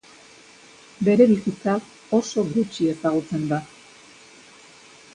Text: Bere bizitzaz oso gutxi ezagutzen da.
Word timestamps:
Bere 1.09 1.27
bizitzaz 1.33 1.77
oso 2.21 2.47
gutxi 2.57 2.91
ezagutzen 2.97 3.49
da. 3.55 3.63